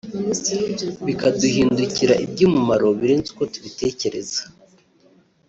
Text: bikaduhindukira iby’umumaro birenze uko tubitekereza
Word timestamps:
bikaduhindukira 1.05 2.13
iby’umumaro 2.25 2.87
birenze 2.99 3.27
uko 3.31 3.43
tubitekereza 3.53 4.41